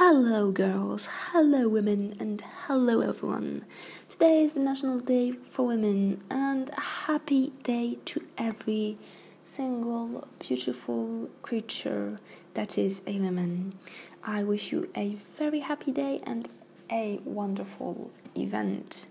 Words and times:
Hello, 0.00 0.52
girls, 0.52 1.08
hello, 1.32 1.68
women, 1.68 2.14
and 2.20 2.40
hello, 2.68 3.00
everyone. 3.00 3.64
Today 4.08 4.44
is 4.44 4.52
the 4.52 4.60
National 4.60 5.00
Day 5.00 5.32
for 5.32 5.66
Women, 5.66 6.22
and 6.30 6.70
a 6.70 6.80
happy 6.80 7.52
day 7.64 7.98
to 8.04 8.24
every 8.38 8.96
single 9.44 10.28
beautiful 10.38 11.28
creature 11.42 12.20
that 12.54 12.78
is 12.78 13.02
a 13.08 13.18
woman. 13.18 13.76
I 14.22 14.44
wish 14.44 14.70
you 14.70 14.88
a 14.96 15.16
very 15.36 15.58
happy 15.58 15.90
day 15.90 16.20
and 16.22 16.48
a 16.92 17.18
wonderful 17.24 18.12
event. 18.36 19.08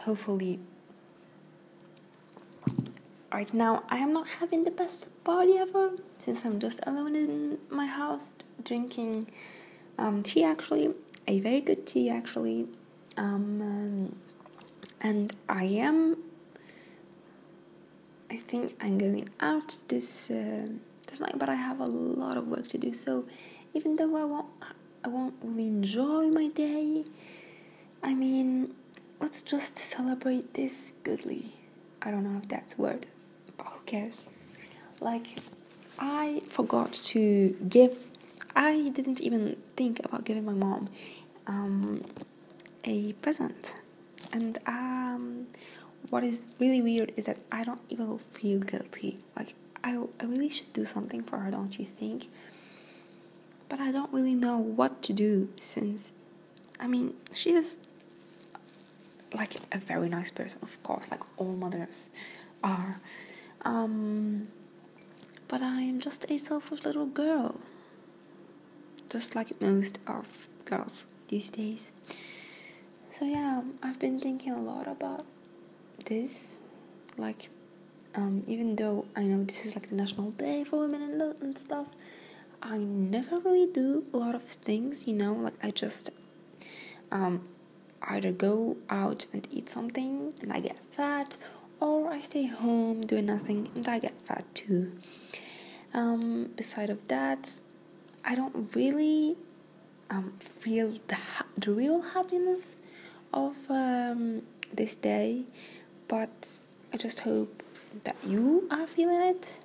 Hopefully, 0.00 0.60
right 3.32 3.54
now 3.54 3.84
I 3.88 3.96
am 4.00 4.12
not 4.12 4.28
having 4.28 4.64
the 4.64 4.70
best 4.70 5.06
party 5.24 5.56
ever 5.56 5.92
since 6.18 6.44
I'm 6.44 6.60
just 6.60 6.80
alone 6.86 7.16
in 7.16 7.58
my 7.70 7.86
house 7.86 8.32
drinking 8.62 9.28
um, 9.98 10.22
tea 10.22 10.44
actually, 10.44 10.94
a 11.26 11.40
very 11.40 11.60
good 11.60 11.86
tea 11.86 12.10
actually. 12.10 12.68
Um, 13.16 14.14
and 15.00 15.32
I 15.48 15.64
am. 15.64 16.16
I 18.30 18.36
think 18.36 18.74
I'm 18.80 18.98
going 18.98 19.28
out 19.40 19.78
this 19.88 20.30
uh, 20.30 20.66
this 21.06 21.20
night, 21.20 21.38
but 21.38 21.48
I 21.48 21.54
have 21.54 21.80
a 21.80 21.86
lot 21.86 22.36
of 22.36 22.48
work 22.48 22.66
to 22.68 22.78
do. 22.78 22.92
So 22.92 23.24
even 23.74 23.96
though 23.96 24.16
I 24.16 24.24
won't, 24.24 24.46
I 25.04 25.08
won't 25.08 25.34
really 25.42 25.68
enjoy 25.68 26.28
my 26.28 26.48
day. 26.48 27.04
I 28.02 28.14
mean, 28.14 28.74
let's 29.20 29.42
just 29.42 29.78
celebrate 29.78 30.54
this 30.54 30.92
goodly. 31.02 31.52
I 32.02 32.10
don't 32.10 32.24
know 32.24 32.38
if 32.42 32.48
that's 32.48 32.76
word, 32.78 33.06
but 33.56 33.66
who 33.66 33.80
cares? 33.86 34.22
Like, 35.00 35.38
I 35.98 36.42
forgot 36.46 36.92
to 36.92 37.56
give 37.68 38.10
I 38.56 38.90
didn't 38.90 39.20
even 39.20 39.56
think 39.76 40.00
about 40.04 40.24
giving 40.24 40.44
my 40.44 40.52
mom 40.52 40.88
um, 41.46 42.02
a 42.84 43.12
present. 43.14 43.76
And 44.32 44.58
um, 44.66 45.46
what 46.10 46.24
is 46.24 46.46
really 46.58 46.80
weird 46.80 47.12
is 47.16 47.26
that 47.26 47.38
I 47.50 47.64
don't 47.64 47.82
even 47.88 48.18
feel 48.32 48.60
guilty. 48.60 49.18
Like, 49.36 49.54
I, 49.82 49.98
I 50.20 50.24
really 50.24 50.48
should 50.48 50.72
do 50.72 50.84
something 50.84 51.22
for 51.22 51.38
her, 51.38 51.50
don't 51.50 51.78
you 51.78 51.84
think? 51.84 52.28
But 53.68 53.80
I 53.80 53.90
don't 53.92 54.12
really 54.12 54.34
know 54.34 54.58
what 54.58 55.02
to 55.04 55.12
do 55.12 55.48
since, 55.56 56.12
I 56.78 56.86
mean, 56.86 57.14
she 57.32 57.52
is 57.52 57.78
like 59.34 59.56
a 59.72 59.78
very 59.78 60.08
nice 60.08 60.30
person, 60.30 60.60
of 60.62 60.80
course, 60.82 61.10
like 61.10 61.20
all 61.36 61.54
mothers 61.54 62.08
are. 62.62 63.00
Um, 63.62 64.48
but 65.48 65.60
I 65.62 65.80
am 65.82 66.00
just 66.00 66.30
a 66.30 66.38
selfish 66.38 66.84
little 66.84 67.06
girl 67.06 67.60
just 69.10 69.34
like 69.34 69.60
most 69.60 69.98
of 70.06 70.48
girls 70.64 71.06
these 71.28 71.50
days. 71.50 71.92
So 73.10 73.24
yeah, 73.24 73.62
I've 73.82 73.98
been 73.98 74.18
thinking 74.18 74.52
a 74.52 74.60
lot 74.60 74.88
about 74.88 75.24
this. 76.06 76.60
Like, 77.16 77.48
um, 78.14 78.42
even 78.46 78.74
though 78.76 79.06
I 79.14 79.22
know 79.22 79.44
this 79.44 79.64
is 79.64 79.76
like 79.76 79.88
the 79.88 79.94
National 79.94 80.30
Day 80.32 80.64
for 80.64 80.80
Women 80.80 81.02
and, 81.02 81.22
and 81.40 81.58
stuff, 81.58 81.88
I 82.60 82.78
never 82.78 83.38
really 83.38 83.66
do 83.66 84.04
a 84.12 84.16
lot 84.16 84.34
of 84.34 84.42
things. 84.42 85.06
You 85.06 85.14
know, 85.14 85.32
like 85.34 85.54
I 85.62 85.70
just 85.70 86.10
um, 87.12 87.46
either 88.02 88.32
go 88.32 88.76
out 88.90 89.26
and 89.32 89.46
eat 89.50 89.68
something 89.68 90.32
and 90.42 90.52
I 90.52 90.60
get 90.60 90.78
fat, 90.90 91.36
or 91.80 92.10
I 92.10 92.20
stay 92.20 92.46
home 92.46 93.06
doing 93.06 93.26
nothing 93.26 93.68
and 93.76 93.86
I 93.86 93.98
get 93.98 94.20
fat 94.22 94.44
too. 94.54 94.92
Um, 95.92 96.50
beside 96.56 96.90
of 96.90 97.06
that, 97.08 97.58
I 98.24 98.34
don't 98.34 98.74
really 98.74 99.36
um, 100.10 100.32
feel 100.38 100.92
the, 101.08 101.18
the 101.56 101.72
real 101.72 102.00
happiness 102.00 102.74
of 103.32 103.54
um, 103.68 104.42
this 104.72 104.94
day, 104.94 105.44
but 106.08 106.60
I 106.92 106.96
just 106.96 107.20
hope 107.20 107.62
that 108.04 108.16
you 108.26 108.66
are 108.70 108.86
feeling 108.86 109.20
it. 109.20 109.60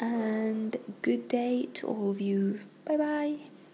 And 0.00 0.76
good 1.02 1.28
day 1.28 1.68
to 1.74 1.88
all 1.88 2.10
of 2.10 2.20
you. 2.20 2.60
Bye 2.84 2.96
bye. 2.96 3.36